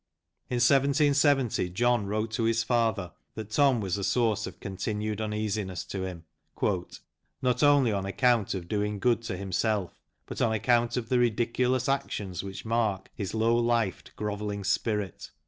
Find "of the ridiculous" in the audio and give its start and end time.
10.97-11.87